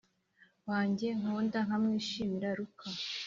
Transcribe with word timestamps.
wanjye 0.69 1.07
nkunda 1.19 1.59
nkamwishimira 1.65 2.49
Luka 2.57 2.87